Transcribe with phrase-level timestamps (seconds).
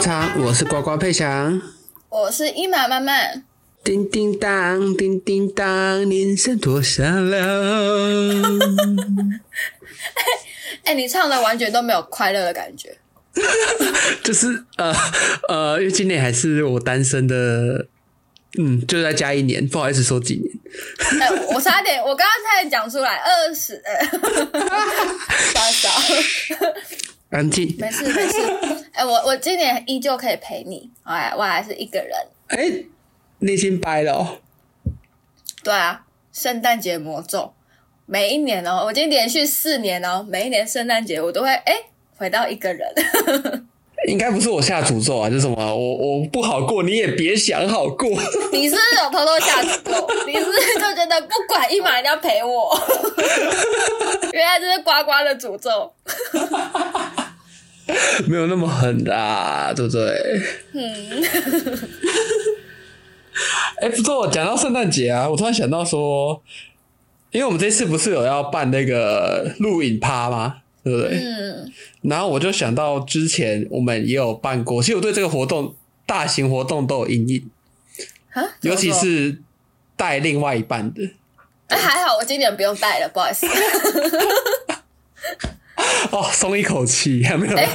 [0.00, 1.60] 场，我是呱呱佩祥。
[2.08, 3.44] 我是一马慢慢，
[3.84, 7.40] 叮叮当，叮叮当，铃声多响亮。
[10.84, 12.96] 哎、你唱的完全都没有快乐的感觉。
[14.24, 14.90] 就是呃
[15.48, 17.86] 呃，因为今年还是我单身的，
[18.58, 20.50] 嗯，就再加一年，不好意思说几年。
[21.20, 24.02] 哎、我差点，我刚刚差点讲出来二十，呃，
[25.52, 25.90] 傻小，
[27.30, 27.74] 安静。
[27.78, 28.38] 没事没事。
[28.92, 32.10] 哎、我我今年依旧可以陪你，哎，我还是一个人。
[32.48, 32.84] 哎，
[33.38, 34.38] 内心掰了哦。
[35.62, 37.52] 对啊，圣诞节魔咒，
[38.06, 41.74] 每一年哦，我已经连续四年哦，每一年圣诞节我都会哎、
[42.16, 42.92] 回到一个人。
[44.08, 48.08] 应该不是我下诅咒啊，就是什么我我不好过，你也别想好过。
[48.50, 50.08] 你是不是有偷偷下诅咒？
[50.26, 52.76] 你是不是就觉得不管一马一定要陪我？
[54.32, 55.92] 原来这是呱呱的诅咒。
[58.26, 60.42] 没有那么狠的、啊，对不对？
[60.72, 61.22] 嗯，
[63.80, 66.42] 哎、不过讲到圣诞节啊，我突然想到说，
[67.30, 70.56] 因为我们这次不是有要办那个录影趴吗？
[70.82, 71.18] 对不对？
[71.18, 75.74] 嗯，然后我就想到之前我们也有办过，其实我对这个活动
[76.06, 77.50] 大型活动都有阴影，
[78.32, 79.38] 啊，尤其是
[79.96, 81.02] 带另外一半的。
[81.68, 83.46] 哎，还好我今年不用带了，不好意思。
[86.10, 87.56] 哦，松一口气， 还没有。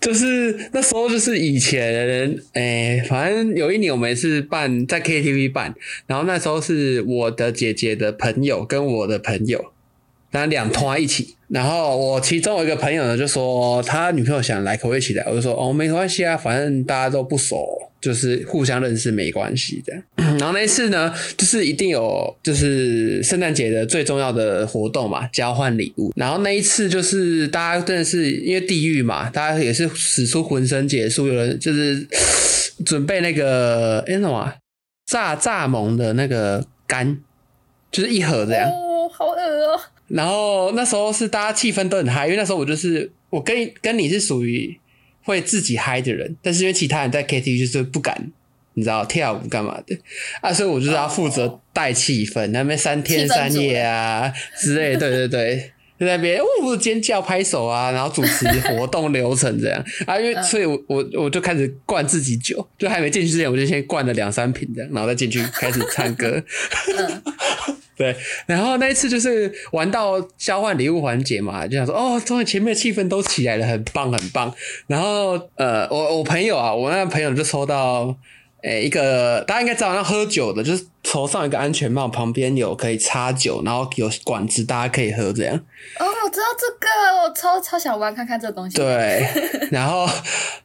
[0.00, 5.74] 就是那时候，就是以前，诶、反正有一年我们是办在 KTV 办，
[6.06, 9.72] 然后那时候是我的姐姐的朋友跟我的朋友，
[10.30, 11.34] 然后两团一起。
[11.48, 15.24] 然后我其中有一个朋友呢，就说他女朋友想来，可不可以一起来？
[15.26, 17.66] 我就说哦，没关系啊，反正大家都不熟，
[18.02, 20.02] 就是互相认识没关系这样。
[20.38, 26.12] 然后那一次呢，就是一定有就是圣诞节的最重要的活动嘛，交换礼物。
[26.16, 32.06] 然后那一次就是大家真的是因为地狱嘛，大家也是使出浑身解数，有人就是
[32.84, 34.52] 准备那个哎、什么
[35.06, 37.18] 炸炸萌的那个干，
[37.90, 38.68] 就是一盒这样。
[38.68, 39.40] 哦，好恶
[39.72, 39.80] 哦。
[40.08, 44.78] 然后那时候是大家气氛都很嗨，因为那时候我就是我跟跟你是属于
[45.22, 48.30] 会自己嗨的人，但是因为其他人在 KTV 就是不敢，
[48.74, 49.96] 你知道跳舞干嘛的
[50.40, 55.72] 啊，所以我就是要负责带气氛，那边三天三夜啊之类，对对对。
[55.98, 66.40] 就在那边呜尖叫拍手啊，然后主持活动流程这样 啊，因为所以我我我就开始灌自己酒，就还没进去之前我就先灌了两三瓶这样，然后再进去开始唱歌。
[66.96, 67.22] 嗯，
[67.98, 68.14] 对，
[68.46, 74.54] 然后那一次就是玩到交换礼物环节嘛，就想说哦，终于前面气氛都起来了，很棒很棒。
[74.86, 78.14] 然后呃，我我朋友啊，我那个朋友就抽到
[78.62, 85.56] 诶一个大家应该知道，那喝酒的，就是头上一个安全帽，旁边有可以插酒，然后有管子，大家可以喝这样。
[85.56, 89.26] 哦，我知道这个，我超超想玩看看这个东西。，对，
[89.70, 90.08] 然后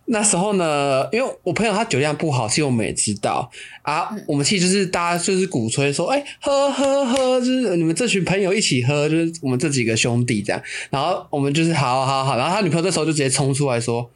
[0.06, 3.50] 那时候呢，因为我朋友他酒量不好，其实我们也知道
[3.84, 4.10] 啊。
[4.28, 10.62] 我们其实就是大家就是鼓吹说，哎、喝喝喝，就是你们这群朋友一起喝，就是我们这几个兄弟这样。
[10.90, 14.10] 然后我们就是好好好，然后他女朋友这时候就直接冲出来说。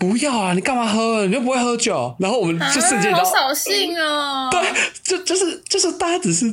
[0.00, 0.52] 不要啊！
[0.52, 1.26] 你干嘛喝？
[1.26, 2.14] 你又不会喝酒。
[2.20, 4.48] 然后我们就瞬间，好扫兴哦。
[4.48, 4.62] 对，
[5.02, 6.46] 就就是就是大家只是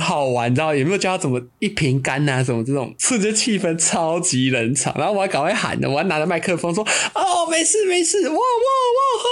[0.00, 4.94] 好玩，你知道有没有教他怎么一瓶干啊，什么这种，瞬间气氛超级冷场。
[4.96, 9.28] 然后我还赶快喊呢，我还拿着麦克风说：“哦，没事没事，哇哇哇哈！”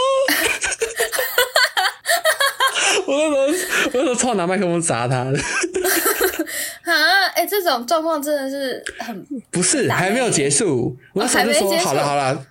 [3.07, 5.39] 我那时候我那时候超拿麦克风砸他的，
[6.91, 10.97] 啊，哎、这种状况真的是很不是还没有结束。
[11.13, 12.47] 我那时候就说：“还没结束好了好了。”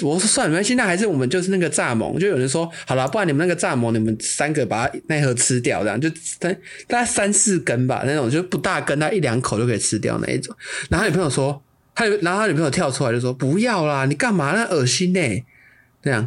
[0.00, 6.08] 我说算了，没关系，那还是我们就是那个蚱蜢，就有人说好了，不然你们那个蚱蜢，你们三个把它那盒吃掉，这样就
[6.38, 6.50] 大
[6.86, 10.54] 大概三四根吧，那种就不大根，他一两口就可以吃掉那一种。
[10.88, 11.62] 然后他女朋友说，
[11.94, 14.52] 他然后他女朋友跳出来就说不要啦，你干嘛？
[14.52, 15.20] 那恶心呢、
[16.02, 16.22] 这样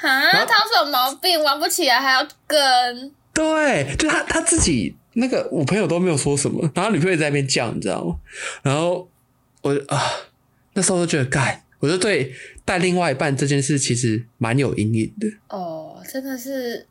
[0.00, 1.42] 啊，他有什么毛病？
[1.42, 3.12] 玩不起来还要跟？
[3.32, 8.16] 对，就他他自己那个我朋友都没有说什么，然后女朋友在那边叫，你知道吗？
[8.62, 9.08] 然后
[9.62, 10.00] 我就啊，
[10.74, 12.34] 那时候就觉得干，我就对
[12.68, 15.26] 带另外一半这件事其实蛮有阴影的。
[15.48, 16.84] 哦，真的是，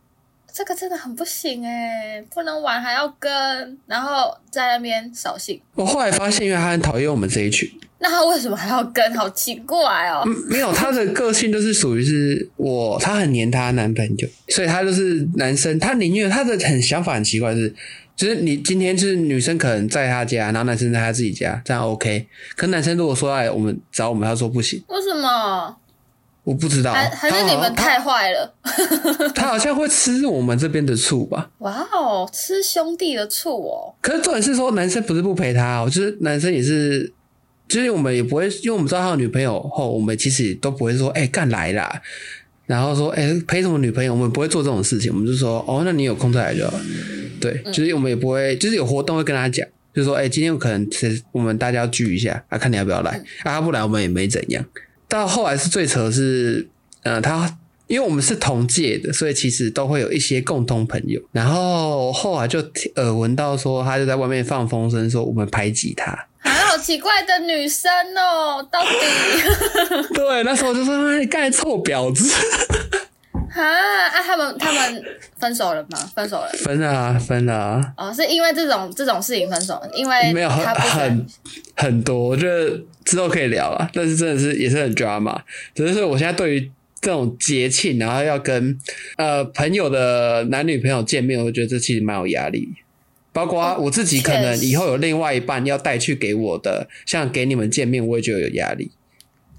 [0.51, 5.61] 这个真的很不行哎，不能玩还要跟，然后在那边扫兴。
[5.75, 7.69] 我后来发现，因为他很讨厌我们这一群，
[7.99, 9.15] 那他为什么还要跟？
[9.15, 10.23] 好奇怪哦。
[10.25, 17.71] 嗯没有他的个性就是属于是我，他很黏她男朋友，所以他就是男生，他宁愿他的很想法很奇怪是。
[18.17, 22.27] 就是你今天就是女生可能在他家，然后男生在他自己家，这样 OK。
[22.55, 25.77] 可男生如果说来我们找我们，他说不行，为什么？
[26.43, 28.55] 我不知道，还还是你们太坏了？
[28.63, 31.51] 他他好像会吃我们这边的醋吧？
[31.57, 33.93] 哇哦，吃兄弟的醋哦。
[34.01, 37.11] 可是重点是说，男生不是不陪他哦，就是男生也是
[37.67, 42.01] 就是我们也不会，因为我们知道他有女朋友后，我们其实都不会说，哎、干来啦，
[42.65, 46.73] 然后说，哎、陪什么女朋友，我们不会做这种事情，我们就说，哦，那你有空再来就好。
[47.39, 54.65] 对，就是我们也不会，就是有活动会跟他讲，就是说，哎、今天有可能是我们大家要聚一下，啊，看你要不要来，啊，他不来我们也没怎样。
[55.07, 56.67] 到后来是最扯的是，
[57.03, 57.57] 呃，他
[57.87, 61.21] 因为我们是同届的，所以其实都会有一些共同朋友。
[61.31, 62.59] 然后后来就
[62.95, 66.11] 耳闻到说，他就在外面放风声说我们排挤他。
[66.41, 68.89] 啊，好奇怪的女生哦，到底
[70.13, 72.29] 对，那时候就说哎你干臭婊子，
[73.63, 75.03] 啊啊，他们他们
[75.37, 75.97] 分手了吗？
[76.15, 81.27] 分手了分了啊，分了啊，哦，是因为这种这种事情分手，因为没有很很
[81.75, 83.89] 很多，我觉得之后可以聊啊。
[83.93, 85.39] 但是真的是也是很 drama，
[85.73, 88.77] 只是说我现在对于这种节庆，然后要跟
[89.17, 92.69] 呃朋友的男女朋友见面，我觉得这其实蛮有压力。
[93.33, 98.91] 包括我自己可能以后有另外一半要带去给我的，像给你们见面，我也觉得有压力。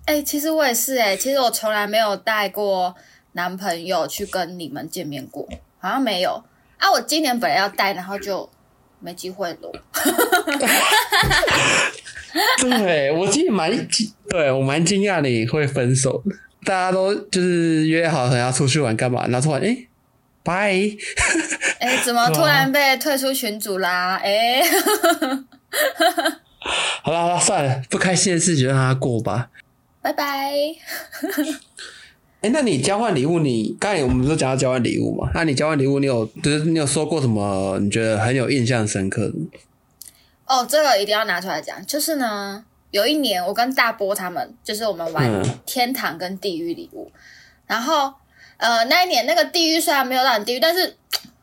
[0.05, 2.93] 哎、其实我也是哎、其实我从来没有带过
[3.39, 5.49] 男朋友去跟你们见面过，
[5.79, 6.43] 好像没有
[6.77, 6.91] 啊。
[6.91, 8.51] 我今年本来要带，然后就
[8.99, 9.73] 没机会了。
[12.61, 16.35] 对我其实蛮惊，对我蛮惊讶你会分手的。
[16.65, 19.87] 大家都就是约好可能要出去玩干嘛，然后突然哎，
[20.43, 20.73] 拜、
[21.79, 24.17] 哎、怎么突然被退出群组啦？
[24.17, 24.61] 哎、
[27.05, 29.51] 好了好了，算了，不开心的事就让它过吧。
[30.03, 30.53] 拜拜。
[32.41, 35.29] 哎、那你交换礼物你，刚才我们不是讲到交换礼物嘛？
[35.35, 39.47] 那你交换礼物，你有就是你有收过什么你觉得很有印象深刻的吗？
[40.47, 45.59] 哦，这个一定要拿出来讲，就是呢，有一年我跟大波他们，就是我们玩嗯。
[45.67, 47.11] 天堂跟地狱礼物，
[47.67, 48.15] 然后
[48.57, 50.97] 呃那一年那个地狱虽然没有到很地狱，但是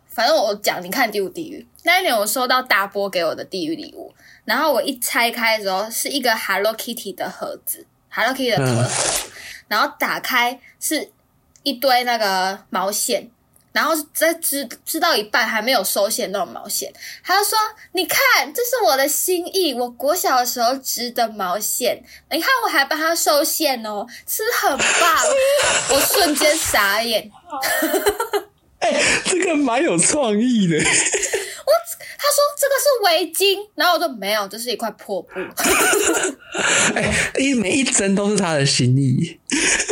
[0.08, 4.12] 反正我讲你看地狱地狱，那一年我收到大波给我的地狱礼物，
[4.46, 9.30] 然后我一拆开的时候是一个 Hello Kitty 的盒子，Hello Kitty 的盒子，
[9.68, 11.12] 然后打开是
[11.64, 13.30] 一堆那个毛线。
[13.72, 16.90] 然后在织织到一半还没有收线那种毛线，
[17.22, 17.58] 他就说
[17.92, 18.22] ：“你看，
[18.54, 22.02] 这是我的心意，我国小的时候织的毛线，
[22.32, 25.24] 你看我还帮他收线哦，是不是很棒。
[25.92, 27.30] ”我瞬间傻眼。
[29.26, 30.78] 这个蛮有创意的。
[32.18, 35.30] 他说这个是围巾，然后我说没有，这是一块破布。
[36.96, 39.40] 哎、一每一针都是他的心意。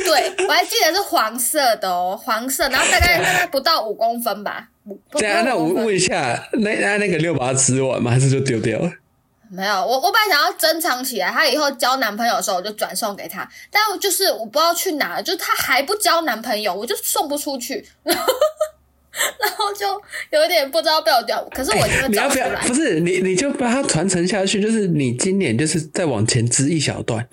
[0.06, 4.68] 对我还记得是黄色的哦，黄色，然后大概 大概不到五公分吧。
[5.12, 8.12] 对啊，那我问一下，那那那个六把它吃完吗？
[8.12, 8.92] 还是就丢掉了？
[9.50, 17.88] 没有，我我本来想要珍藏起来，他以后交男朋友的时候我就转送给他，但我就是我不知道去哪，就是他还不交男朋友，我就送不出去，
[19.40, 19.88] 然后就
[20.32, 22.48] 有点不知道被我掉，可是我就会你要不要？
[22.48, 22.62] 来。
[22.68, 24.60] 不是你，你就把它传承下去。
[24.60, 27.28] 就是你今年就是再往前支一小段。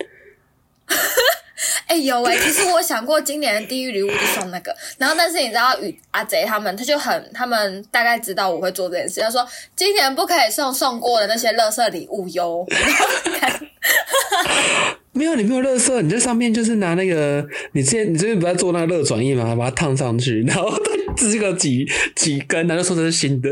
[1.87, 9.45] 哎、有哎、其实我想过今年的地狱礼物就送那个，然后但是你知道与阿贼他们，他就很他们大概知道我会做这件事，他说
[9.75, 12.65] 今年不可以送送过的那些垃圾礼物哟。
[15.13, 21.85] 没有，你没有乐色，你在上面就是拿那个，你之前你之前不是在做那个热转印嘛，把它烫上去，然后再支个几
[22.15, 23.49] 几根，然后就说这是新的。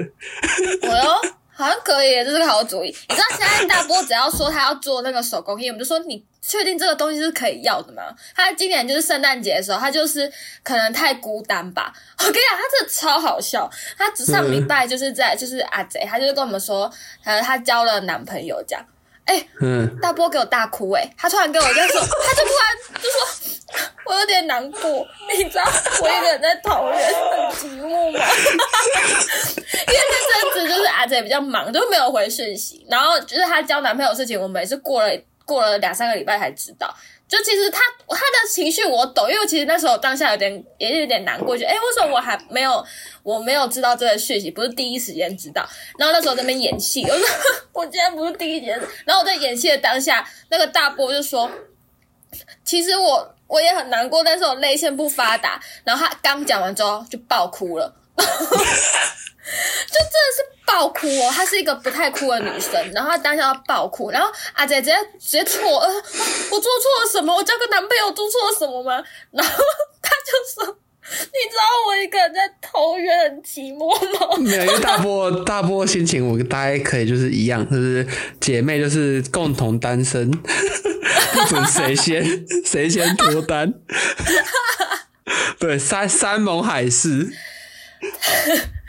[0.81, 1.21] 我哟，
[1.51, 2.87] 好像可以，这是个好主意。
[2.87, 8.03] 你知道现在大波只要说他要做那个手工艺，我们就说你确定这个东西是可以要的吗？
[8.35, 10.31] 他今年就是圣诞节的时候，他就是
[10.63, 11.93] 可能太孤单吧。
[12.19, 13.69] 我跟你讲，他真的超好笑。
[13.97, 16.91] 他只上礼拜就是在就是阿贼，他就是跟我们说，
[17.23, 18.85] 呃，他交了男朋友这样。
[19.29, 23.19] 哎、嗯，大波给我大哭哎、他突然跟我这样说， 他就突然就说，
[24.05, 25.07] 我有点难过，
[25.37, 25.63] 你知道
[26.01, 28.19] 我一个人在桃园很寂寞吗？
[29.87, 35.09] 因为那阵子就是阿姐比较忙，就没有回讯息，然后就是她交男朋友的事情，我们也是过了
[35.45, 36.91] 过了两三个礼拜才知道。
[37.29, 42.83] 就其实他他的情绪我懂，因为其实那时候当下有点也有点难过，就哎、为什么我还没有
[43.21, 45.63] 我没有知道这个讯息，不是第一时间知道。
[45.99, 47.27] 然后那时候在那边演戏，我说
[47.71, 51.47] 我竟然不是第一时间，然后我在演戏的当下，那个大波就说，
[52.65, 55.61] 其实我我也很难过，但是我泪腺不发达。
[55.83, 57.95] 然后他刚讲完之后就爆哭了。
[58.17, 67.35] 就真的是爆哭哦，她是一个不太哭的女生，然后她当下要爆哭，然后阿姐直接直接错，呃我做错了什么？
[67.35, 69.03] 我交个男朋友做错了什么吗？
[69.31, 69.51] 然后
[70.01, 70.77] 她就说
[71.09, 78.05] ：“你知道我一个人在桃园很寂寞吗？” 没有，因为大波大波心情，我大概可以就是一样，就是
[78.39, 82.23] 姐妹就是共同单身， 不准谁先
[82.65, 83.73] 谁先脱单。
[85.59, 87.27] 对，山山盟海誓，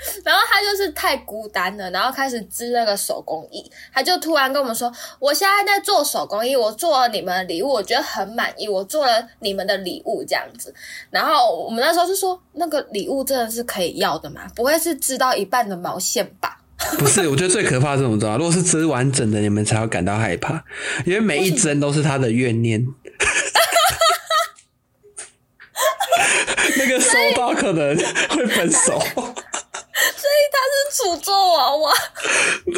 [0.25, 4.91] 然后他就是太孤单了，然后开始织那个手工艺，他就突然跟我们说
[5.21, 10.75] ：“我现在在做手工艺，我做了你们的礼物，我觉得很满意，我做了你们的礼物这样子。”
[11.11, 14.43] 然后我们那时候就说：“那个礼物真的是可以要的吗？
[14.55, 16.57] 不会是织到一半的毛线吧？”
[16.99, 18.39] 不是，我觉得最可怕是什么知道？
[18.39, 20.65] 如果是织完整的，你们才要感到害怕，
[21.05, 22.87] 因为每一针都是他的怨念。
[26.79, 27.95] 那个收到可能
[28.31, 28.99] 会分手。
[31.61, 31.93] 所以他是诅咒娃娃，
[32.65, 32.75] 对，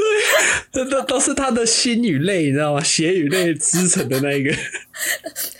[0.72, 2.82] 这都都是他的心与泪，你知道吗？
[2.82, 4.50] 血与泪织成的那一个。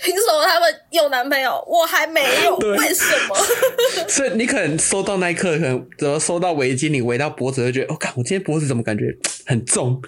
[0.03, 2.57] 凭什么他们有男朋友，我还没有？
[2.77, 3.37] 为什么？
[4.09, 10.03] 所以你可能收到那一刻，可能怎么收到围巾，你围到脖子，就觉得，哦，看我今天脖子怎么感觉很重？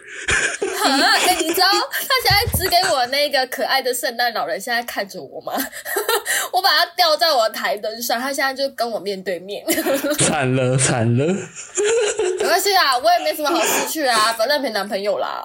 [0.93, 1.14] 啊！
[1.26, 5.53] 哎、你知道他现在指给我那个可爱的圣诞老人现在看着我吗？
[6.53, 9.64] 我把他吊在我的台灯上，他现在就跟我面对面。
[10.19, 11.25] 惨了，惨了。
[11.26, 15.43] 没关系啊，我也没什么好失去啊，反正没男朋友啦。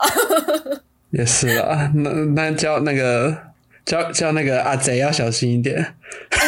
[1.12, 3.36] 也是啊，那那叫那个
[3.90, 5.76] 叫叫那个阿贼要小心一点。
[6.30, 6.40] 哎、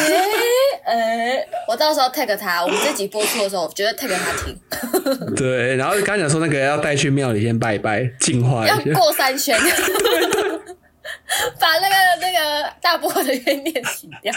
[0.86, 4.56] 哎、我到时候 tag 他，我们这集播出的时候，我觉得 tag 他听，
[5.36, 8.94] 对，然后刚讲说那个要带去庙里先拜一拜，净化要一下。
[8.94, 9.58] 过三圈，
[11.60, 14.32] 把那个那个大波的怨念洗掉。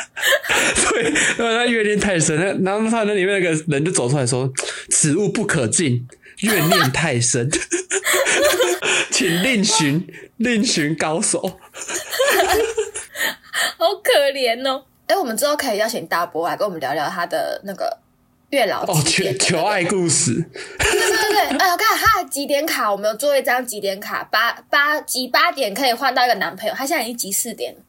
[0.90, 1.04] 对，
[1.38, 4.50] 因为他怨念太深，那然后他那里面那个人就走出来说
[4.88, 6.08] ：“此物不可进，
[6.38, 7.50] 怨念太深，
[9.12, 10.06] 请另寻
[10.38, 11.60] 另寻高手。
[13.84, 14.82] 好可怜哦！
[15.06, 17.94] 哎、我们之后可以邀请大波来跟我们聊聊他的那个
[18.48, 20.32] 月老”哦，求求爱故事，
[20.78, 27.80] 对对对，哎，我看他的几点卡，我们有做一张几点卡，八八集八点可以换到一个男朋友，他现在已经集四点了。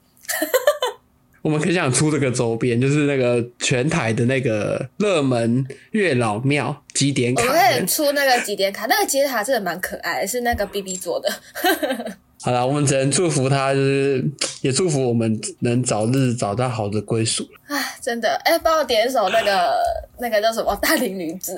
[1.41, 11.31] 我们可以想出这个周边，就是那个全台的那个热门月老庙几点卡我们可以出那个几点卡，那个几点卡真的蛮可爱的，是那个 B B 做的。
[12.45, 14.23] 好了，我们只能祝福他，就是
[14.61, 17.43] 也祝福我们能早日找到好的归属。
[17.65, 19.73] 哎，真的，哎，帮我点一首那个
[20.19, 21.55] 那个叫什么《大龄女子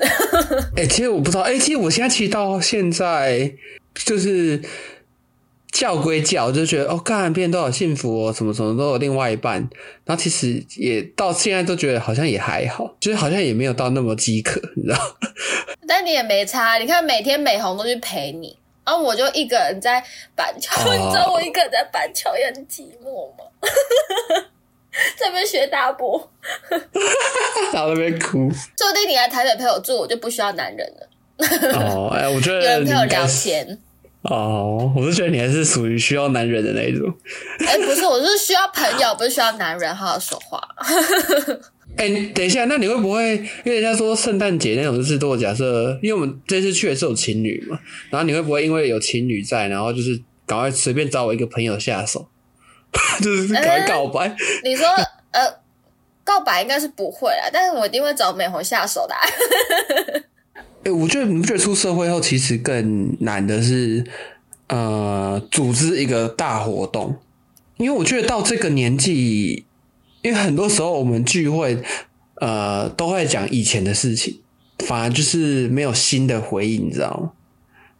[0.76, 3.52] 哎、其实我不知道，哎、其实我现在其实到现在
[3.94, 4.62] 就是
[5.70, 9.56] 叫归叫，就觉得哦，干别人都好幸福哦，什么什么都有另外一半，
[10.06, 14.98] 然后其实也到现在都觉得好像也还好，就是好像也没有到那么饥渴，你知道？
[15.86, 18.56] 但你也没差，你看每天美红都去陪你，
[18.88, 20.02] 然后我就一个人在
[20.34, 23.44] 板桥，哦你知道我一个人在板桥也很寂寞吗？
[25.14, 26.18] 在那边学大波，
[27.74, 28.50] 然后那边哭。
[28.78, 31.06] 说不定你来台北陪我住，我就不需要男人了，
[31.78, 33.78] 哦，哎、我觉得 有人陪我聊天。
[34.22, 37.06] 哦，我是觉得你还是属于需要男人的那一种。
[37.66, 40.66] 哎、不是，我是需要朋友，不是需要男人好好说话。
[41.98, 47.78] 哎、等一下，那你会不会因为人家说圣诞节那种就是，如果假设，因为我们这次去的是有情侣嘛，
[48.10, 52.28] 然后你会不会因为有情侣在，然后就是赶快随便找我一个朋友下手，
[53.20, 54.34] 就是赶快告白？
[54.62, 54.86] 你说
[55.32, 55.42] 呃，
[56.22, 59.20] 告白应该是不会啦，但是我一定会找美红下手的啊、
[60.84, 64.04] 哎、我觉得你不觉得出社会后其实更难的是，
[64.68, 67.16] 呃，组织一个大活动，
[67.76, 69.64] 因为我觉得到这个年纪，
[70.22, 71.76] 因为很多时候我们聚会，
[72.36, 74.38] 呃，都会讲以前的事情，
[74.78, 77.32] 反而就是没有新的回忆，你知道吗？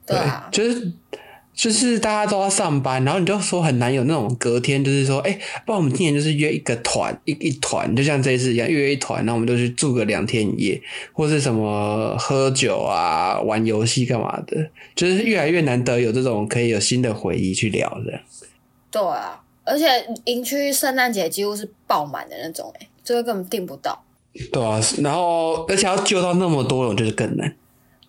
[0.07, 0.93] 对啊，就是
[1.55, 10.81] 就是大家都要上班，然后你就说很难有那种隔天，就是说，哎、不然我们今年就是约一个团，一一团，就像这一次一样，约一团，然后我们就去住个两天一夜，
[11.13, 18.21] 或是什么喝酒啊、玩游戏干嘛的，就是越来越难得有这种可以有新的回忆去聊的。
[18.91, 24.03] 对啊，而且营区圣诞节几乎是爆满的那种、哎，这个根本订不到。
[24.53, 27.55] 对啊，然后而且要救到那么多人，我觉得更难。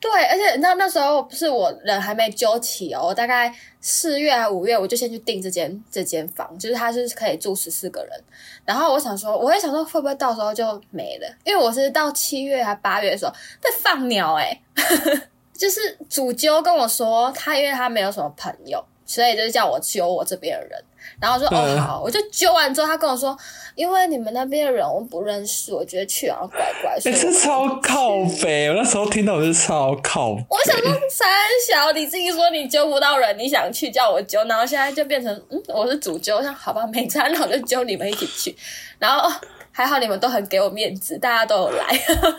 [0.01, 8.23] 对，而且你知道那时候不是我人还没揪起哦，我大概四月还五月我就先去订这间这间房，就是它是可以住十四个人。
[8.63, 14.61] 然后我想说，我也想说会不会到时候就没了，因为我是到七月还八月的时候在放鸟哎、
[15.51, 20.83] 就是主揪跟我说他因为他没有什么朋友，所以就是叫我揪我这边的人。
[21.19, 23.37] 然后我说哦嗯好，我就揪完之后，他跟我说，
[23.75, 28.09] 因为你们那边的人我不认识，我觉得去好像怪怪，所哎、以我这超靠
[28.41, 28.67] 北！
[28.69, 30.45] 我那时候听到我是超靠北。
[30.49, 31.27] 我想说三
[31.67, 38.55] 小，你自己说你揪不到人，你想去叫我揪，然后现在就变成嗯，我是主揪，我想好吧，没差，那我就揪你们一起去。
[38.97, 39.33] 然后、哦
[39.71, 41.87] 还好你们都很给我面子，大家都有来。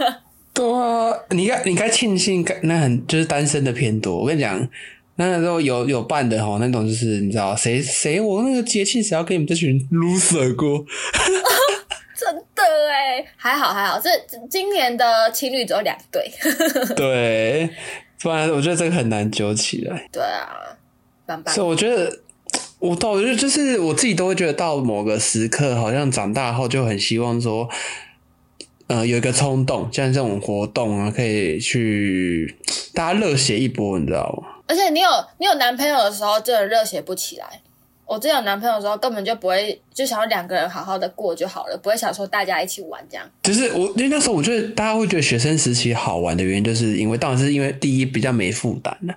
[0.52, 4.14] 对啊，你该你该庆幸，那很就是单身的偏多。
[4.18, 4.68] 我跟你讲，
[5.28, 10.82] 那时候有有伴的哈，那种就是你知道谁谁我那个节庆谁要跟你们这群 loser 过？
[12.16, 14.08] 真的哎，还好还好，这
[14.48, 16.30] 今年的情侣只有两对。
[16.96, 17.68] 对，
[18.22, 20.08] 不然我觉得这个很难揪起来。
[20.10, 20.48] 对啊，
[21.26, 22.20] 棒棒所以我觉得，
[22.78, 27.68] 我到我觉得就是我自己都会觉得到某个时刻，好像长大后就很希望说，
[28.86, 32.56] 呃，有一个冲动，像这种活动啊，可以去
[32.94, 34.48] 大家热血一波，你知道吗？
[34.70, 35.08] 而且你有
[35.38, 37.60] 你有男朋友的时候，真的热血不起来。
[38.06, 43.28] 我真有男朋友的时候，根本就不会就想要两个人好好的过就好了，不会想说大家一起玩这样。
[43.42, 49.14] 就是我，因为那时候我觉得大家会觉得学生时期好玩的原因，就是因为当然是因为第一比较没负担的，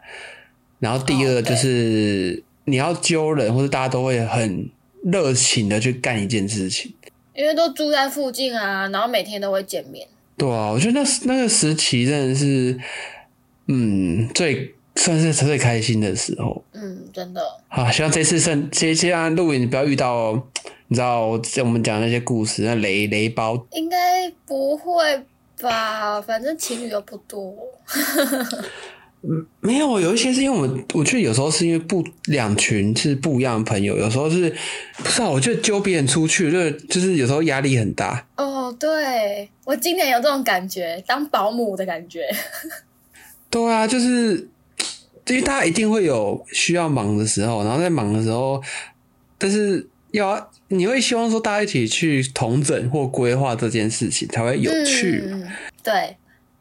[0.79, 4.67] 然后第二就是你要揪人，或者大家都会很
[5.03, 6.91] 热情的去干一件事情。
[7.35, 10.07] 因为都住在附近啊，然后每天都会见面。
[10.37, 12.79] 对啊，我觉得那那个时期真的是，
[13.67, 16.63] 嗯，最算是最开心的时候。
[16.73, 17.41] 嗯，真的。
[17.67, 20.33] 好，希望这次圣接接下来录影不要遇到，
[20.87, 23.65] 你知道我我们讲那些故事，那雷雷包。
[23.71, 24.93] 应该不会
[25.61, 26.21] 吧？
[26.21, 27.55] 反正情侣又不多。
[29.25, 34.53] 嗯没有，有一些是因为我们，我觉得有时候是因为不两群是不一样的朋友，有时候是
[34.97, 38.27] 不知道，我觉得揪别人出去，就是就是有时候压力很大。
[38.35, 42.29] 哦，对，我今年有这种感觉，当保姆的感觉。
[43.49, 44.49] 对啊，就是
[45.27, 48.61] 因为大家一定会有需要忙的时候，然后在忙的时候，
[49.37, 55.39] 但是要你会希望说大家一起去同整或规划这件事情才会有趣嘛。
[55.41, 55.51] 嗯、
[55.81, 56.17] 对，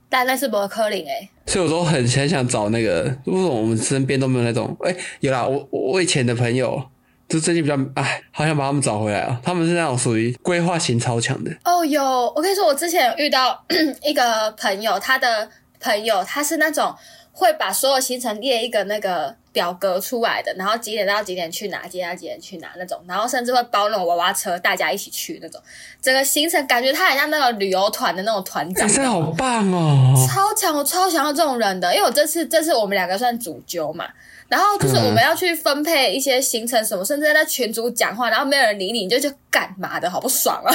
[0.08, 1.28] 但那是伯克林哎。
[1.46, 4.74] 所以我都很很想找那个，为什么我们身边都没有那种？
[4.84, 6.80] 哎、有啦，我我以前的朋友，
[7.28, 9.40] 就最近比较哎，好想把他们找回来啊。
[9.42, 11.50] 他们是那种属于规划型超强的。
[11.64, 12.02] 哦，有，
[12.36, 13.60] 我跟你说，我之前有遇到
[14.04, 15.50] 一个朋友，他的
[15.80, 16.94] 朋友他是那种
[17.32, 25.60] 会把所有行程列一个那个表格出来的，然后几点到几点去哪，几点到几点去哪那种，然后甚至会包那种娃娃车，大家一起去那种。
[26.00, 28.88] 整个行程感觉他很像那个旅游团的那种团哎、长。
[28.88, 30.14] 真的好棒哦！
[30.28, 34.06] 超强，我超想要这种人的，因为我这次这次我们两个算主揪嘛，
[34.48, 40.74] 然后就是我们要去分配一些行程什么，甚至在群组讲话，然后没有人理你，你就就干嘛的好不爽啊！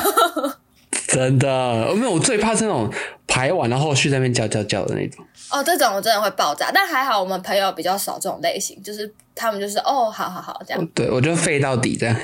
[1.07, 2.91] 真的，没有，我最怕是那种
[3.27, 5.23] 排完然后后续在那边叫叫叫的那种。
[5.49, 12.15] 哦，这种我真的会爆炸，但还好我们朋友比较少这种类型，就是他们就是哦，好好好这样，对我就废到底这样。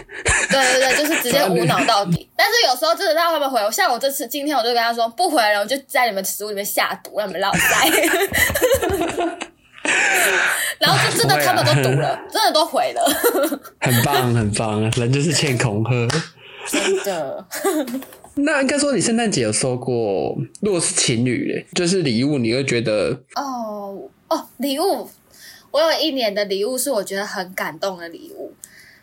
[0.50, 2.30] 对对对，就是直接无脑到底。
[2.36, 7.90] 但是有时候真的让他们回，像我这次今天我就跟他说不回了，我就在你们食物里面下毒，让你们落塞。
[10.80, 13.02] 然后就真的他们都读了，真的都回了，
[13.80, 15.92] 很棒，很棒，人就是欠恐吓。
[16.68, 17.46] 真的。
[18.36, 25.08] 那应该说，你圣诞节有收过，如果是情侣嘞，就是礼物，你会觉得哦哦，礼物，
[25.70, 28.52] 我有一年的礼物是我觉得很感动的礼物，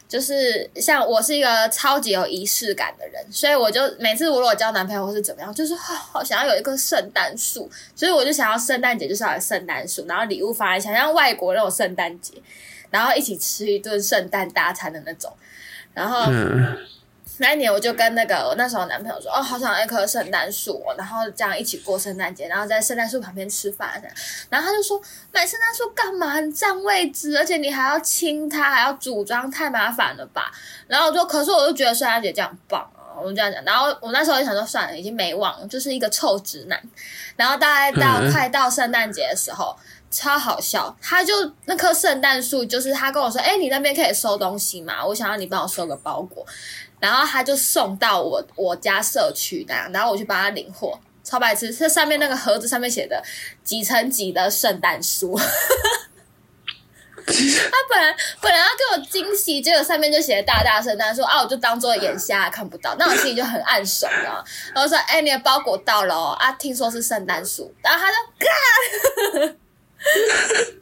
[0.09, 12.35] 就是像我是一个超级有仪式感的人，所以我就每次我如果交男朋友或是怎么样，就是、啊好想要有一棵圣诞树，所以我就想要圣诞节就是要有圣诞树，然后礼物放在想像外国那种圣诞节，
[12.91, 15.33] 然后一起吃一顿圣诞大餐的那种，
[15.95, 16.25] 然后。
[16.33, 16.77] 嗯，
[17.41, 24.17] 那一年我就跟那个我那时候男朋友说，哦，好想要一棵圣诞树哦，然后这样一起过圣诞节，然后在圣诞树旁边吃饭这样。
[24.51, 25.01] 然后他就说，
[25.33, 26.39] 买圣诞树干嘛？
[26.41, 30.53] 你占位置，而且你还要亲它，还要组装，太麻烦了吧？
[30.87, 33.65] 然后我说，可是我就觉得圣诞节这样棒啊，我就这样讲。
[33.65, 36.79] 然后我那时候就想说，算了，已经没忘了，就是一个臭直男。
[37.37, 39.75] 然后大概到嗯快到圣诞节的时候。
[40.13, 41.33] 超好笑，他就
[41.67, 45.07] 那棵圣诞树，就是他跟我说：“哎、你那边可以收东西吗？
[45.07, 46.45] 我想要你帮我收个包裹。”
[47.01, 51.73] 然后他就送到我我家社区那样，然后我去帮他领货，超白痴！
[51.73, 53.23] 这上面那个盒子上面写的
[53.65, 55.35] 几层几的圣诞树，
[57.27, 57.35] 他
[57.89, 64.43] 本来本来要给我惊喜，结果上面就写大大圣诞树啊，我就当做眼瞎看不到，那我心里就很暗爽啊。
[64.75, 68.17] 然后说：“哎、你的包裹到了哦，啊，听说是圣诞树。”然后他就
[69.47, 69.55] 嘎，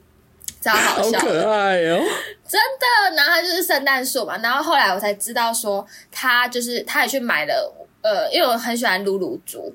[0.61, 1.27] 超好好笑好。
[1.27, 2.01] 可爱哦。
[2.49, 9.71] 真的，然后它就是圣诞树嘛，然后后来我才知道说他就是他也去买了，呃，因为我很喜欢露露猪，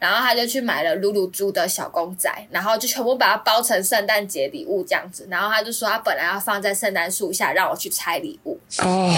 [0.00, 9.14] 然后他就去买了露露猪的小公仔，然后就全部把它包成圣诞节礼物这样子，然后他就说他本来要放在圣诞树下让我去拆礼物，哦，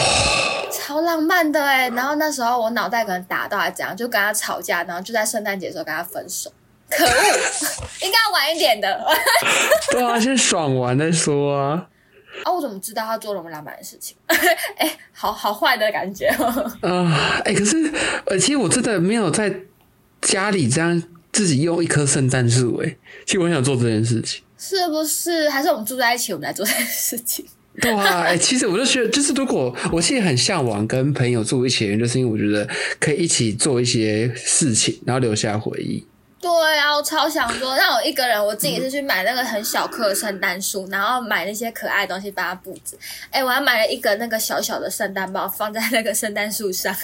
[0.71, 6.53] 超浪漫的哎，然后那时候我脑袋可能打到还是怎样，就跟他吵架，然后就在圣诞节的时候跟他分手，
[6.90, 7.11] 可恶，
[8.05, 9.03] 应该要晚一点的。
[9.92, 11.87] 对啊，先爽完再说啊。
[12.44, 14.16] 哦，我怎么知道他做了我们老板的事情？
[14.77, 16.72] 哎，好好坏的感觉哦。
[16.88, 17.90] 啊，哎、可是
[18.27, 19.55] 呃，其实我真的没有在
[20.20, 22.96] 家里这样自己用一棵圣诞树，哎，
[23.27, 24.42] 其实我很想做这件事情。
[24.59, 25.48] 是不是？
[25.51, 27.44] 还是我们住在一起，我们来做这件事情？
[27.81, 36.05] 对啊，哎、其实我就觉得，就是如果我其实很向往跟朋友住一起的原因，就是因为我觉得可以一起做一些事情，然后留下回忆。
[36.40, 42.96] 对啊，我超想说， 让我一个人，我自己是去买那个很小颗的圣诞树，然后买那些可爱的东西帮它布置。
[43.31, 46.94] 哎，我还买了一个那个小小的圣诞帽，放在那个圣诞树上。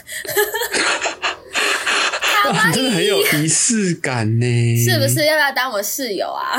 [2.47, 5.09] 哇，你 真的很有伊，仪式感呢，是不？
[5.09, 6.57] 是要不要当我室友啊？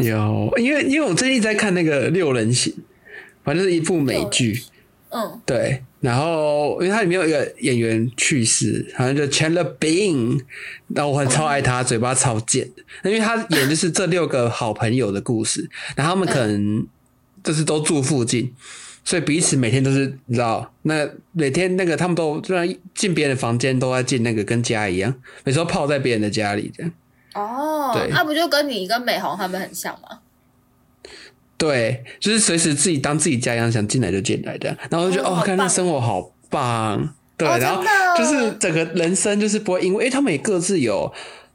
[0.00, 2.72] 有，因为因为我最近在看那个《六人行》，
[3.44, 4.64] 反正是一部美剧，
[5.10, 5.84] 嗯，对。
[6.06, 10.40] 然后因为它里面有一个演员去世，好像就 Chandler Bing，
[10.94, 12.70] 然后我很超爱他，嘴巴超贱
[13.02, 16.86] 的，因为他演就是这六个好朋友的故事，然后他们可能
[17.42, 18.54] 就是都住附近。
[19.04, 26.92] 所以彼此每天都是你知道，那每天那个他们都虽然进别人的房间都在进那个跟家一样，每次都泡在别人的家里这样。
[27.34, 30.20] 哦对，那、不就跟你跟美红他们很像吗？
[31.58, 34.76] 对，就是随时自己当自己家一样，想进来就进来这样。
[34.90, 37.14] 然后就觉得哦，看那生活好棒。
[37.36, 37.82] 对，哦然后
[38.16, 41.12] 就是整个人生就是不会因为，因为他们也各自有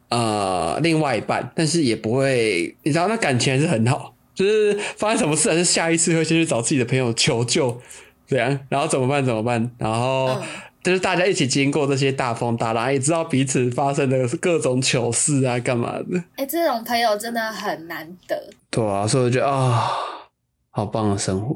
[0.09, 4.15] 呃另外一半，但是也不会，你知道那感情还是很好。
[4.33, 7.79] 就是发生什么事，还是下一次会先去找自己的朋友求救，
[8.27, 9.23] 这样，然后怎么办？
[9.23, 9.69] 怎么办？
[9.77, 10.41] 然后嗯
[10.83, 16.23] 就是大家一起经过这些大风大浪，也知道彼此发生的各种糗事啊，干嘛的。
[16.35, 18.49] 哎，这种朋友真的很难得。
[18.69, 19.91] 对啊，所以我觉得啊、
[20.71, 21.55] 好棒的生活。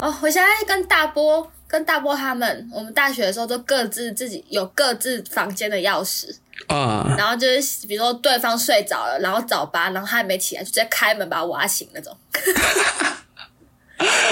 [0.00, 6.32] 哦，我现在跟大波、跟大波他们，我们大学的时候都各自自己有各自房间的钥匙，
[6.68, 12.16] 啊，然后就是比如说对方睡着了，然后早八，然后他还没起来，就直接开门把他挖醒那种。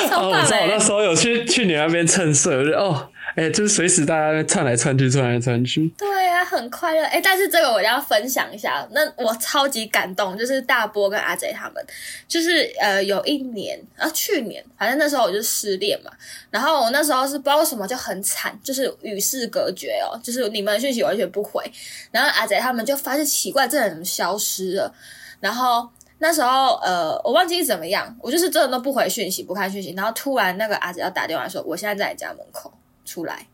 [0.09, 5.87] 超哦，我知道我那时候有去去你那边蹭睡，我就哦，哎、就是随时大家在窜来窜去，窜来窜去。
[5.97, 11.87] 对啊，很快乐哎、但是这个我要分享一下，那我超级感动，就是大波跟阿贼他们，
[12.27, 16.11] 就是呃有一年啊去年，反正那时候我就失恋嘛，
[16.51, 21.63] 然后我那时候是不知道什么就很惨，就是与世隔绝哦，就是你们的讯息完全不回，
[22.11, 24.95] 然后阿贼他们就发现奇怪，这人怎么消失了，
[25.41, 25.89] 然后。
[26.19, 32.73] 那时候，呃，我忘记怎么样，我就是真的都不回讯息，不看讯息，然后突然那个阿贼要打电话说，我现在在你家门口，
[33.07, 33.47] 出来。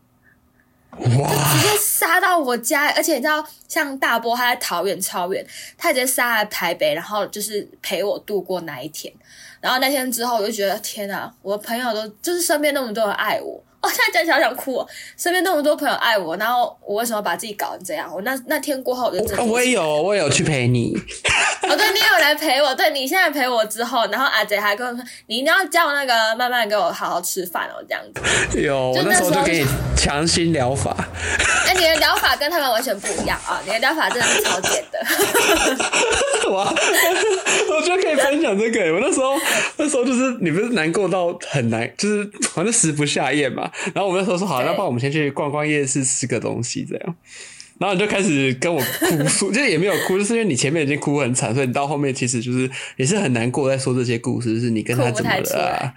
[0.99, 5.43] 就，直接杀到我家，而且你知道，像大波他在桃园超远，
[5.75, 9.11] 他直接杀来台北，然后就是陪我度过那一天。
[9.59, 14.87] 然后那天之后，我就觉得天啊，我的朋友都就是身边那么多人爱我，哦，现在讲起来想哭哦。
[15.17, 18.09] 身边那么多朋友爱我，然后我为什么把自己搞成这样？
[18.13, 20.97] 我那那天过后，我就真的哦我也有，我也有去陪你。
[21.63, 28.21] 哦，对你有来陪我，对你现在陪我之后，然后阿杰还跟我说，你一定要叫那个慢慢给我好好吃饭哦，这样子。
[28.59, 29.67] 有，我那时候就给你
[29.97, 30.95] 强心疗法。
[31.67, 33.61] 哎，你的疗法跟他们完全不一样啊！
[33.65, 34.99] 你的疗法真的是超简的。
[36.51, 36.73] 哇，
[37.69, 38.93] 我觉得可以分享这个。
[38.93, 39.35] 我那时候，
[39.77, 43.71] 那时候就是你不是难过到很难，就是反正食不下咽嘛。
[43.93, 47.15] 然后我们那时候说好，对那帮我们先去逛逛夜市，吃个东西这样。
[47.79, 55.93] 然后你就开始跟我哭诉， 就是也没有哭，就是因为你前面已经哭很惨，所以你到后面其实就是也是很难过，在说这些故事，就是你跟他怎么了、啊。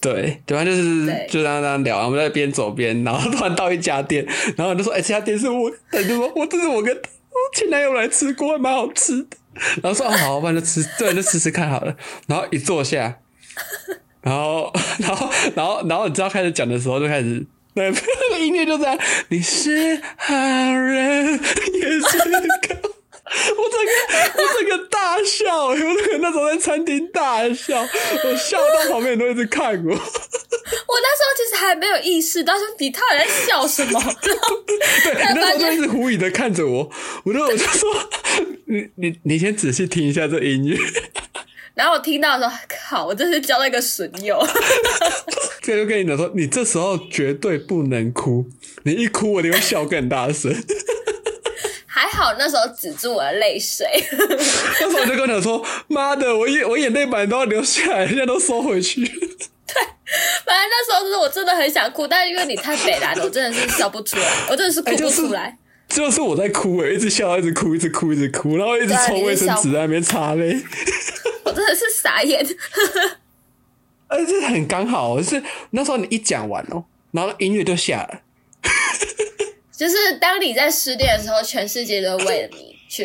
[0.00, 4.24] 对，对方就是就这样这样聊，我们在边走边，然后突然到一家店，
[4.56, 9.36] 然后就说：“哎、这家店是我，他就说我这是我跟我前男友来吃过，还蛮好吃的。”
[9.82, 11.96] 然后说：“哦，好，不然就吃，对，就吃吃看好了。”
[12.28, 13.18] 然后一坐下，
[14.28, 17.44] 然后，然后，然后，然后你知道开始讲的时候就开始。
[17.74, 17.90] 对，
[18.30, 22.74] 那个音乐就这样，你是好人，也是个，
[23.56, 23.90] 我整个
[24.36, 29.92] 我整个大笑，我整个那时候在餐厅大笑，我笑到旁边人都一直看我。
[29.92, 36.90] 我那时候其实还没有意识到说你到底在笑什么， 对，你那时候就一直狐疑的看着我，
[37.24, 37.88] 我就我就说，
[38.66, 40.76] 你你你先仔细听一下这音乐，
[41.78, 44.44] 然后我听到的时候，靠，我真是交了一个损友。
[45.62, 48.44] 这就跟你讲说，你这时候绝对不能哭，
[48.82, 50.52] 你一哭我就会笑更大声。
[51.86, 53.86] 还好那时候止住我的泪水，
[54.80, 59.04] 那时候我就跟你讲说，妈的，我眼我眼泪板都要流下来，现在都收回去。
[59.06, 65.56] 反正那时候是我真的很想哭，但是因为你太北蓝了，我真的是笑不出来，我真的是哭不哎就是出来。
[65.88, 70.60] 就是我在哭欸诶，一直笑，一直哭，一直哭，一直哭，然后一直抽卫生纸在那边擦泪。
[71.44, 72.46] 我真的是傻眼。
[74.06, 78.22] 而且很刚好，就是那时候你一讲完哦，然后音乐就下来，
[79.76, 83.04] 就是当你在失恋的时候，全世界都为了你去。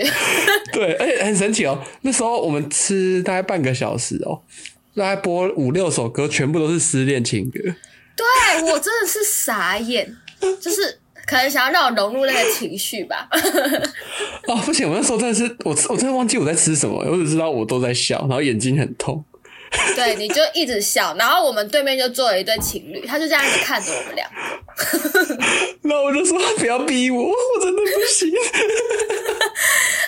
[0.71, 1.81] 对，而且很神奇哦。
[2.01, 4.41] 那时候我们吃大概半个小时哦，
[4.95, 7.59] 大概播五六首歌，全部都是失恋情歌。
[8.15, 10.15] 对我真的是傻眼，
[10.61, 10.99] 就是
[11.33, 13.27] 可能想要让我融入那个情绪吧。
[14.47, 19.25] 哦，不行，我那时候真的是我我真的忘记我在吃什么，我只知道我都在笑，然后眼睛很痛。
[19.95, 24.29] 对，你就一直笑，然后我们对面就坐了一对情侣，他就这样子看着我们俩。
[25.81, 28.31] 那我就说不要逼我，我真的不行。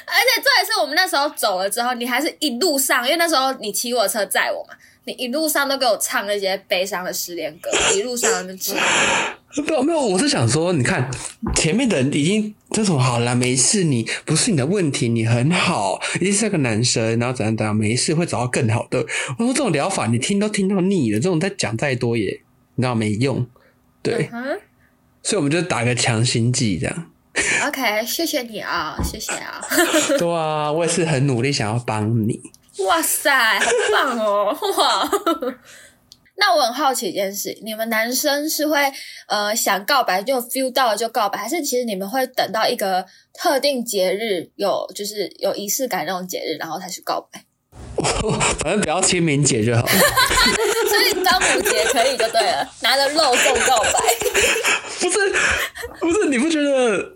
[0.06, 8.76] 而且这也是我们那时候走了之后，你还是一路上，因为那时候你骑我车载我嘛，你一路上都给我唱那些悲伤的失恋歌， 一路上就唱。
[9.68, 11.10] 没有没有，我是想说，你看
[11.56, 19.06] 前面的人已经这种好啦，没事，你不是你的问题，你很好，一定是个男生，然后怎样怎样，没事，会找到更好的。
[19.38, 22.42] 我说这种疗法你听都听到腻了，这种再讲再多也
[22.76, 23.48] 你知道没用，
[24.02, 24.60] 对，嗯
[25.24, 27.12] 所以我们就打个强心剂这样。
[27.66, 29.60] ，OK，谢谢你啊，谢谢啊。
[30.20, 32.42] 对啊，我也是很努力想要帮你。
[32.80, 34.58] 哇塞，好棒哦！
[34.78, 35.10] 哇，
[36.38, 38.92] 那我很好奇一件事，你们男生是会
[39.28, 47.46] 呃想告白就 feel 到了就告白，还是其实你们会等到一个特定节日有就是有仪式感那种节日，然后才去告白？
[48.60, 49.90] 反正不要清明节就好了。
[49.90, 54.00] 所以端午节可以就对了，拿着肉粽告白。
[55.00, 55.34] 不是
[56.00, 57.16] 不是，你不觉得？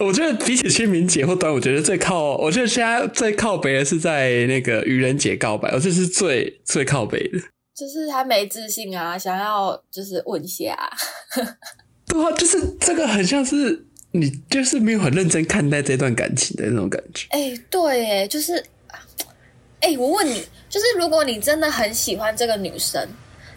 [0.00, 7.38] 我觉得比起清明节或端午节，最靠，我觉得现在最靠北的是在那个愚人节告白，我这是最最靠北的。
[7.74, 10.76] 就是他没自信啊，想要就是问一下、
[12.06, 17.26] 对啊，就是这个很像是你就是没有很认真看待这段感情的那种感觉。
[17.30, 18.62] 哎、对，哎，就是，
[19.80, 23.06] 哎、我问你，就是如果你真的很喜欢这个女生，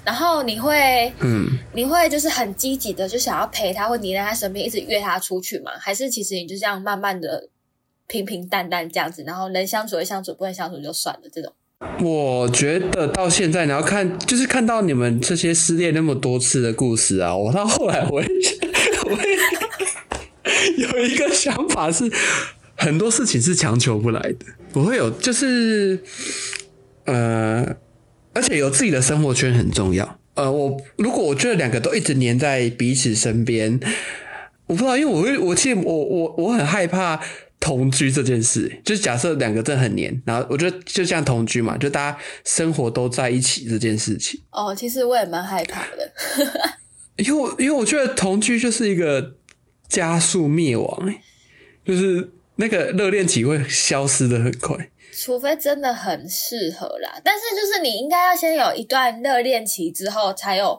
[0.06, 5.72] 然后你会，嗯，你会就是很积极的就想要陪他，或黏在他身边，一直约他出去吗？
[5.80, 7.50] 还是其实你就这样慢慢的
[8.08, 11.52] 平平淡淡这样子，然后能相处就相处，不能相处就算了这种？
[12.02, 18.28] 我觉得到现在你要看，就是看到你们这些失恋那么多次的故事啊，我到后来我会
[19.10, 19.24] 我会
[20.78, 22.10] 有一个想法是，
[22.76, 26.00] 很多事情是强求不来的，不会有就是
[27.04, 27.76] 呃，
[28.36, 30.20] 而且有自己的生活圈很重要。
[30.36, 33.80] 呃，我如果我觉得两个都一直黏在彼此身边，
[34.68, 37.20] 我不知道，因为我会，我其实我我我很害怕
[37.60, 46.12] 同居这件事，就是假设两个真的很黏，然后我觉得就像同居嘛，就大家生活都在一起这件事情，哦，其实我也蛮害怕的。
[47.18, 49.36] 因为我因为我觉得同居就是一个
[49.88, 51.22] 加速灭亡、欸，
[51.86, 54.90] 就是那个热恋期会消失的很快。
[55.18, 60.78] 除非真的很适合啦，但是就是你应该要先有一段热恋期之后才有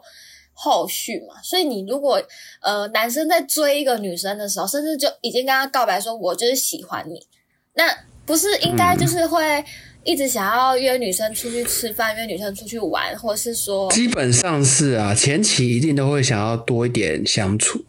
[0.52, 1.40] 后续嘛。
[1.42, 2.22] 所以你如果
[2.60, 7.26] 呃男生在追一个女生的时候，甚至就已经跟她告白说“我就是喜欢你”，
[7.74, 7.84] 那
[8.26, 9.64] 不是应该就是会
[10.04, 17.82] 一直想要约女生出去吃饭，约女生出去玩，或是说基本上是啊，前期一定都会想要多一点相处。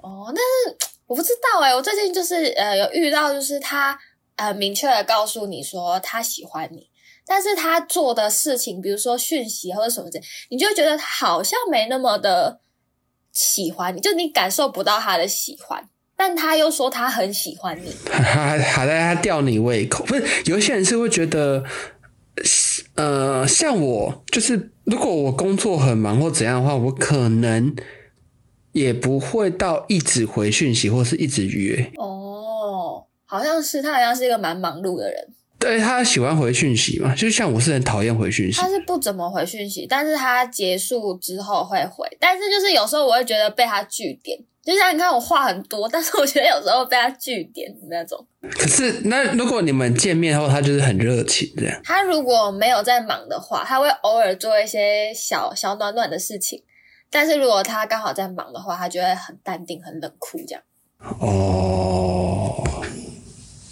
[0.00, 3.98] 哦，但是我不知道哎、我最近就是呃有遇到，就是他
[4.36, 6.88] 呃明确的告诉你说他喜欢你，
[7.26, 12.60] 但是他做的事情，比如说讯息或者什么之类，你就觉得好像没那么的
[13.32, 17.92] 喜欢你，就你感受不到他的喜欢，但他又说他很喜欢你。
[18.08, 21.64] 还还在他吊你胃口，不是有些人是会觉得，
[22.94, 27.74] 呃，像我就是如果我工作很忙或怎样的话，我可能
[28.72, 31.90] 也不会到一直回讯息或是一直约。
[31.96, 35.28] 哦，好像是他好像是一个蛮忙碌的人，
[35.58, 48.26] 对他喜欢回讯息嘛，就像我是很讨厌回讯息他，是不怎么回讯息，但是他结束之后会回，但是就是有时候我会觉得被他据点，就像你看我话很多，但是我觉得有时候被他据点的那种。
[48.52, 51.78] 可是那如果你们见面后，他就是很热情这样。
[51.84, 56.62] 他如果没有在忙的话，他会偶尔做一些小小暖暖的事情，
[57.10, 60.62] 但是如果他刚好在忙的话，他就会很淡定、很冷酷这样。
[61.18, 62.62] 哦，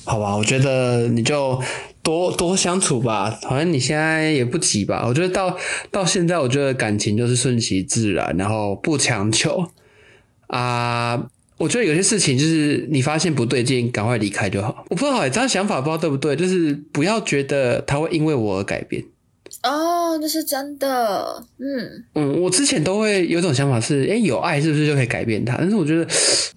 [0.05, 1.62] 好吧，我觉得你就
[2.03, 5.05] 多多相处吧，好像你现在也不急吧。
[5.07, 5.57] 我觉得到
[5.90, 9.66] 到现在，我觉得感情就是顺其自然，然后不强求
[10.48, 11.29] 啊。
[11.59, 14.85] 我觉得有些事情就是你发现不对劲，赶快离开就好。
[14.88, 19.05] 我不知道欸这样想法不知道对不对，就是不要觉得他会因为我而改变。
[19.62, 25.57] 哦，那是真的，嗯，嗯，我之前都会有种想法是，诶、有爱是不是就可以改变他？
[25.59, 26.07] 但是我觉得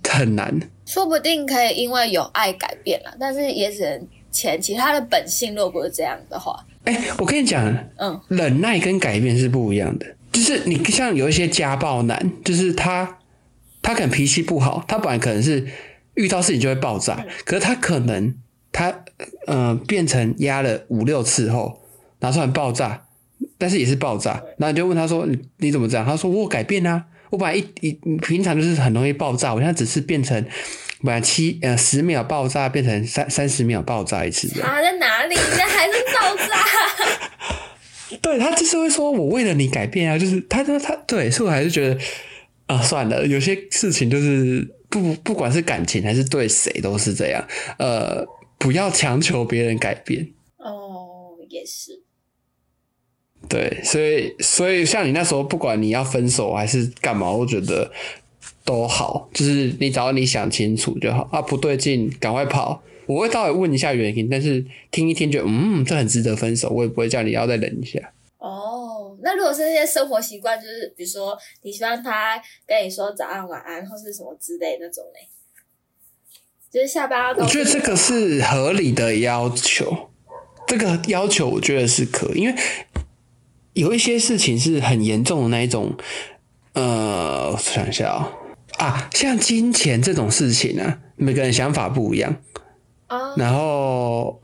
[0.08, 0.54] 很难。
[0.86, 7.66] 说不定可以因为有爱改变了，但是也只能前期他的本性如果不是这样的话，哎、我跟你讲，
[7.98, 10.06] 嗯，忍耐跟改变是不一样的。
[10.32, 13.20] 就是你像有一些家暴男，就是他
[13.82, 15.66] 他可能脾气不好，他本来可能是
[16.14, 18.34] 遇到事情就会爆炸，可是他可能
[18.72, 19.04] 他
[19.48, 21.81] 呃变成压了五六次后，
[22.22, 23.06] 拿出来爆炸，
[23.58, 24.42] 但是也是爆炸。
[24.58, 30.44] 然后你就问他说：“你你怎么这样？”他说：“我改变啊，我本来一一平常就是很容易爆炸，我现在只是变成
[31.04, 35.36] 本来七呃十秒爆炸变成三三十秒爆炸一次这样。”差在哪里？
[35.36, 38.18] 那还是爆炸。
[38.22, 41.98] 对他就是会说我为了你改变啊，就是他他他对，所以我还是觉得
[42.68, 47.42] 啊，算了，有些事情就是不不管是感情还是对谁都是这样，
[47.80, 48.26] 呃，
[48.58, 50.30] 不要强求别人改变。
[50.58, 52.04] 哦，也是，
[53.52, 57.92] 对，所以所以像你那时候，不管你要分手还是干嘛，我觉得
[58.64, 62.82] 都好，就是你只要你想清楚就好啊，不对劲赶快跑。
[63.08, 68.00] 我会稍微问一下原因，但是听一听就嗯，这很值得分手，我也不会叫你要再忍一下。
[68.38, 75.28] 哦，那如果是那些生活习惯，就是比如说你希望他跟你说早安、晚安或是什么之类那种嘞，
[76.72, 80.10] 就是下班要我觉得这个是合理的要求，
[80.66, 82.56] 这个要求我觉得是可以，因为
[83.74, 85.96] 有一些事情是很严重的那一种，
[86.74, 88.32] 呃，我想一下啊、
[88.78, 92.36] 啊，像金钱这种事情啊，每个人想法不一样，
[93.08, 94.40] 啊，然后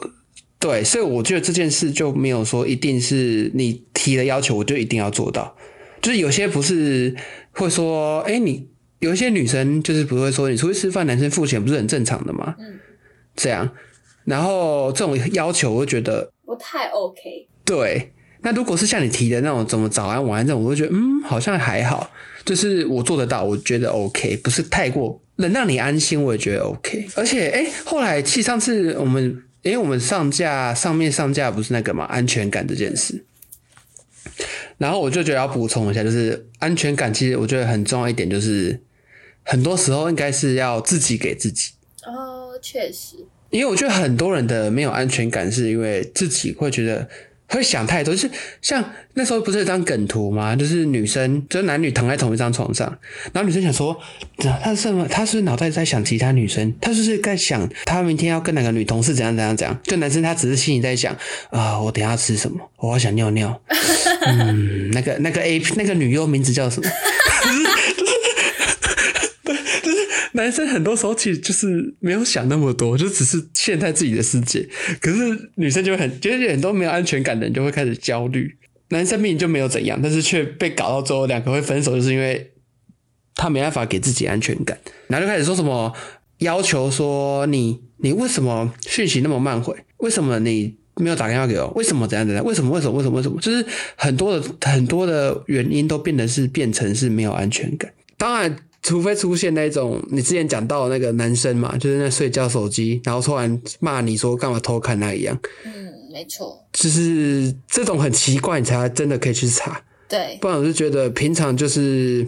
[0.59, 5.55] 对，所以我觉得这件事就没有说一定是你提的要求，我就一定要做到。
[6.01, 7.15] 就是有些不是
[7.51, 12.55] 会说，哎、你有一些女生就是不会说，你出去吃饭，男生付钱不是很正常的吗？
[12.59, 12.79] 嗯，
[13.35, 13.69] 这样，
[14.23, 17.47] 然后这种要求，我就觉得不太 OK。
[17.65, 18.13] 对。
[18.47, 22.09] 那如果是像你提的那种怎么早安晚安这种，我就觉得嗯，好像还好，
[22.45, 27.09] 就是我做得到，我觉得 OK，不是太过能让你安心，我也觉得 OK。
[27.15, 33.25] 而且哎、诶后来其实上次我们因为我们上架上面上架不是那个嘛安全感这件事，
[34.77, 38.79] 然后我就觉得要补充一下，就是安全感其实我觉得很重要一点，就是
[39.43, 41.71] 很多时候应该是要自己给自己。
[42.05, 43.17] 哦，确实，
[43.49, 47.09] 因为我觉得很多人的没有安全感，是因为自己会觉得
[47.47, 48.13] 会想太多。
[48.13, 48.29] 就是
[48.61, 48.83] 像
[49.13, 50.55] 那时候不是有张梗图吗？
[50.55, 52.87] 就是女生，就是男女躺在同一张床上，
[53.33, 53.97] 然后女生想说，
[54.63, 55.07] 他是什么？
[55.07, 56.73] 他是脑袋在想其他女生？
[56.79, 59.79] 他就是在想他明天要跟哪个女同事怎样怎样怎样？
[59.83, 61.15] 就男生他只是心里在想
[61.49, 62.57] 啊、我等下吃什么？
[62.77, 63.61] 我好想尿尿。
[64.25, 66.89] 嗯，那个那个 A 那个女优名字叫什么？
[70.37, 74.67] 男生很多时候其实就是没有想那么多，就只是陷在自己的世界。
[75.01, 78.55] 可是女生就会很，就是很多没有安全感的人就会开始焦虑。
[78.89, 82.51] 男生明明就没有怎样，但是却被搞到最后两个会分手，就是因为
[83.35, 85.91] 他没办法给自己安全感，然后就开始说什么
[86.37, 89.75] 要求说你你为什么讯息那么慢回？
[89.97, 91.67] 为什么你没有打电话给我？
[91.71, 92.45] 为什么怎样怎样？
[92.45, 93.41] 为什么为什么为什么为什么？
[93.41, 97.91] 就是很多的很多的原因都变得是变成是没有安全感。
[98.17, 109.81] 当然，除非出现那种你之前讲到的那个男生嘛，就是那睡觉手机，然后突然骂你说干嘛偷看那一样，嗯，没错，就是这种很奇怪，你才真的可以去查。
[110.07, 112.25] 对，不然我就觉得平常就是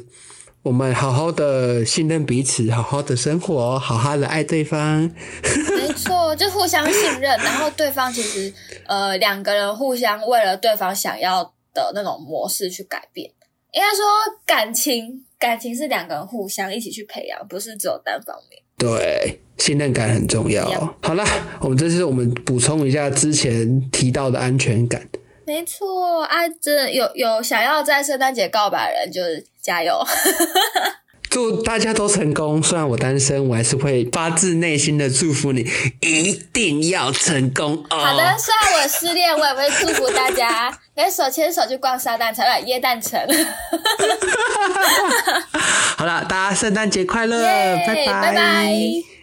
[0.63, 5.09] 我们好好的信任彼此，好好的生活，好好的爱对方。
[5.41, 8.53] 没错， 就互相信任，然后对方其实
[8.85, 11.41] 呃两个人互相为了对方想要
[11.73, 13.31] 的那种模式去改变。
[13.71, 14.03] 应该说
[14.45, 18.61] 感情，感情是两个人互相一起去培养，不是只有单方面。
[18.77, 20.65] 对，信任感很重要。
[21.01, 21.25] 好啦，
[21.61, 25.07] 我们这次我们补充一下之前提到的安全感。
[25.45, 29.97] 没错，啊，真的有有想要在圣诞节告白的人，就是加油。
[31.29, 32.61] 祝大家都成功。
[32.61, 35.63] 虽然我单身，我还是会发自内心的祝福你，
[36.01, 37.97] 一定要成功哦。
[37.97, 40.75] 好的，虽然我失恋，我也会祝福大家
[41.07, 43.21] 手牵手去逛沙蛋城、呃耶诞城。
[45.97, 47.43] 好了，大家圣诞节快乐，
[47.85, 49.18] 拜拜拜拜